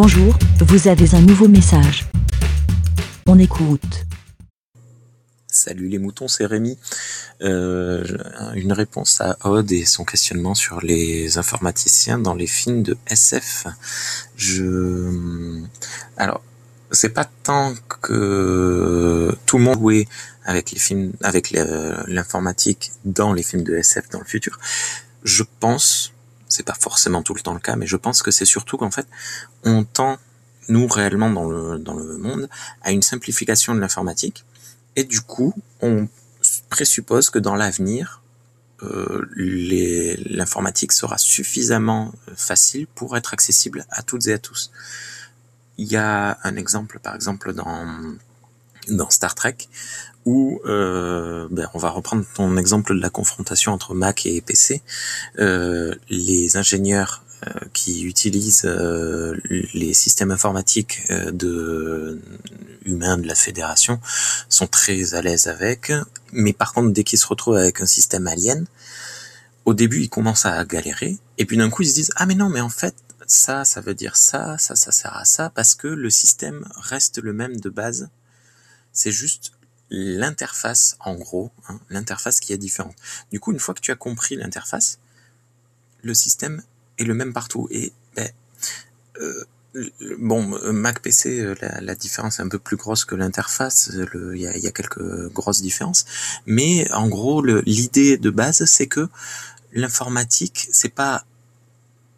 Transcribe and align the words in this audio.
Bonjour, 0.00 0.38
vous 0.60 0.86
avez 0.86 1.16
un 1.16 1.20
nouveau 1.20 1.48
message. 1.48 2.06
On 3.26 3.36
écoute. 3.36 4.06
Salut 5.48 5.88
les 5.88 5.98
moutons, 5.98 6.28
c'est 6.28 6.46
Rémi. 6.46 6.78
Euh, 7.42 8.04
une 8.54 8.72
réponse 8.72 9.20
à 9.20 9.36
Odd 9.42 9.72
et 9.72 9.84
son 9.84 10.04
questionnement 10.04 10.54
sur 10.54 10.80
les 10.80 11.36
informaticiens 11.36 12.16
dans 12.16 12.34
les 12.34 12.46
films 12.46 12.84
de 12.84 12.96
SF. 13.08 13.66
Je, 14.36 15.50
alors, 16.16 16.42
c'est 16.92 17.12
pas 17.12 17.28
tant 17.42 17.74
que 18.00 19.36
tout 19.46 19.58
le 19.58 19.64
monde 19.64 19.80
jouait 19.80 20.06
avec 20.44 20.70
les 20.70 20.78
films, 20.78 21.12
avec 21.22 21.50
l'informatique 21.50 22.92
dans 23.04 23.32
les 23.32 23.42
films 23.42 23.64
de 23.64 23.74
SF 23.74 24.10
dans 24.10 24.20
le 24.20 24.26
futur. 24.26 24.60
Je 25.24 25.42
pense, 25.58 26.12
c'est 26.48 26.64
pas 26.64 26.74
forcément 26.74 27.22
tout 27.22 27.34
le 27.34 27.40
temps 27.40 27.54
le 27.54 27.60
cas, 27.60 27.76
mais 27.76 27.86
je 27.86 27.96
pense 27.96 28.22
que 28.22 28.30
c'est 28.30 28.44
surtout 28.44 28.76
qu'en 28.76 28.90
fait, 28.90 29.06
on 29.64 29.84
tend 29.84 30.18
nous 30.68 30.86
réellement 30.86 31.30
dans 31.30 31.48
le 31.48 31.78
dans 31.78 31.94
le 31.94 32.18
monde 32.18 32.48
à 32.82 32.92
une 32.92 33.02
simplification 33.02 33.74
de 33.74 33.80
l'informatique 33.80 34.44
et 34.98 35.04
du 35.04 35.20
coup, 35.20 35.54
on 35.80 36.08
présuppose 36.70 37.30
que 37.30 37.38
dans 37.38 37.54
l'avenir, 37.54 38.20
euh, 38.82 39.26
l'informatique 39.36 40.90
sera 40.90 41.18
suffisamment 41.18 42.12
facile 42.34 42.88
pour 42.88 43.16
être 43.16 43.32
accessible 43.32 43.86
à 43.90 44.02
toutes 44.02 44.26
et 44.26 44.32
à 44.32 44.38
tous. 44.38 44.72
Il 45.76 45.86
y 45.86 45.96
a 45.96 46.38
un 46.42 46.56
exemple, 46.56 46.98
par 46.98 47.14
exemple, 47.14 47.52
dans, 47.52 47.86
dans 48.90 49.10
Star 49.10 49.34
Trek, 49.34 49.56
où 50.24 50.60
euh, 50.66 51.48
ben, 51.50 51.68
on 51.74 51.78
va 51.78 51.90
reprendre 51.90 52.24
ton 52.34 52.56
exemple 52.56 52.94
de 52.94 53.00
la 53.00 53.10
confrontation 53.10 53.72
entre 53.72 53.94
Mac 53.94 54.26
et 54.26 54.40
PC. 54.40 54.82
Euh, 55.38 55.94
les 56.08 56.56
ingénieurs 56.56 57.22
euh, 57.46 57.50
qui 57.72 58.02
utilisent 58.02 58.64
euh, 58.64 59.36
les 59.72 59.94
systèmes 59.94 60.32
informatiques 60.32 61.04
euh, 61.10 61.30
de 61.30 62.20
humains 62.84 63.16
de 63.16 63.28
la 63.28 63.36
fédération 63.36 64.00
sont 64.48 64.66
très 64.66 65.14
à 65.14 65.22
l'aise 65.22 65.46
avec, 65.46 65.92
mais 66.32 66.52
par 66.52 66.72
contre 66.72 66.92
dès 66.92 67.04
qu'ils 67.04 67.20
se 67.20 67.28
retrouvent 67.28 67.54
avec 67.54 67.80
un 67.80 67.86
système 67.86 68.26
alien, 68.26 68.66
au 69.66 69.74
début 69.74 70.00
ils 70.00 70.08
commencent 70.08 70.46
à 70.46 70.64
galérer, 70.64 71.16
et 71.36 71.44
puis 71.44 71.56
d'un 71.56 71.70
coup 71.70 71.82
ils 71.82 71.90
se 71.90 71.94
disent 71.94 72.10
ah 72.16 72.26
mais 72.26 72.34
non 72.34 72.48
mais 72.48 72.60
en 72.60 72.70
fait 72.70 72.96
ça 73.28 73.64
ça 73.64 73.80
veut 73.80 73.94
dire 73.94 74.16
ça, 74.16 74.58
ça 74.58 74.74
ça 74.74 74.90
sert 74.90 75.16
à 75.16 75.24
ça 75.24 75.48
parce 75.50 75.76
que 75.76 75.86
le 75.86 76.10
système 76.10 76.66
reste 76.74 77.22
le 77.22 77.32
même 77.32 77.60
de 77.60 77.70
base, 77.70 78.08
c'est 78.98 79.12
juste 79.12 79.52
l'interface 79.90 80.96
en 81.00 81.14
gros, 81.14 81.50
hein, 81.68 81.80
l'interface 81.88 82.40
qui 82.40 82.52
est 82.52 82.58
différente. 82.58 82.96
Du 83.30 83.40
coup 83.40 83.52
une 83.52 83.60
fois 83.60 83.74
que 83.74 83.80
tu 83.80 83.92
as 83.92 83.96
compris 83.96 84.36
l'interface, 84.36 84.98
le 86.02 86.14
système 86.14 86.62
est 86.98 87.04
le 87.04 87.14
même 87.14 87.32
partout. 87.32 87.68
Et 87.70 87.92
ben, 88.16 88.28
euh, 89.20 89.44
bon, 90.18 90.42
Mac 90.72 91.00
PC, 91.00 91.40
euh, 91.40 91.54
la, 91.60 91.94
différence 91.94 92.40
est 92.40 92.42
un 92.42 92.48
peu 92.48 92.58
plus 92.58 92.76
grosse 92.76 93.04
que 93.04 93.14
l'interface. 93.14 93.92
Il 93.94 94.40
y 94.40 94.46
a, 94.46 94.72
quelques 94.72 95.28
grosses 95.28 95.62
différences, 95.62 96.04
mais 96.46 96.90
en 96.92 97.08
gros, 97.08 97.42
l'idée 97.42 98.18
de 98.18 98.30
base, 98.30 98.64
c'est 98.64 98.88
que 98.88 99.08
l'informatique, 99.72 100.68
c'est 100.72 100.94
pas 100.94 101.24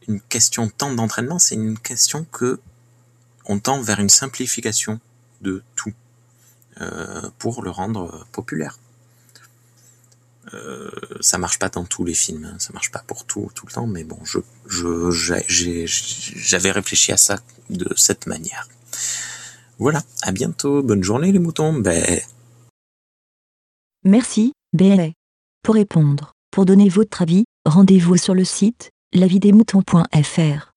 une 0.09 0.21
question 0.21 0.69
tant 0.69 0.95
d'entraînement, 0.95 1.39
c'est 1.39 1.55
une 1.55 1.79
question 1.79 2.25
que 2.25 2.59
on 3.47 3.59
tend 3.59 3.81
vers 3.81 4.01
une 4.01 4.09
simplification 4.09 5.01
de 5.41 5.63
pour 7.39 7.63
le 7.63 7.71
rendre 7.71 8.27
populaire. 8.33 8.79
Euh, 10.55 10.91
ça 11.21 11.39
marche 11.39 11.59
pas 11.59 11.69
dans 11.69 11.85
tous 11.85 12.05
les 12.05 12.15
films, 12.15 12.45
hein. 12.45 12.57
ça 12.59 12.73
marche 12.73 12.91
pas 12.91 13.05
pour 13.07 13.25
tout 13.25 13.51
tout 13.55 13.67
le 13.67 13.73
temps, 13.73 13.87
mais 13.87 14.05
bon, 14.05 14.19
je 14.25 14.41
j'avais 15.87 16.71
réfléchi 16.71 17.13
à 17.13 17.17
ça 17.17 17.39
de 17.69 17.93
cette 17.97 18.27
manière. 18.27 18.67
Voilà, 19.79 20.03
à 20.23 20.33
bientôt, 20.33 20.83
bonne 20.83 21.03
journée 21.03 21.31
les 21.31 21.39
moutons. 21.39 21.75
Ben... 21.75 22.21
Merci, 24.05 24.53
BLA. 24.73 25.11
Pour 25.63 25.75
répondre, 25.75 26.33
pour 26.51 26.65
donner 26.65 26.89
votre 26.89 27.23
avis, 27.23 27.45
rendez-vous 27.65 28.17
sur 28.17 28.35
le 28.35 28.45
site 28.45 28.91
lavidesmoutons.fr. 29.13 30.70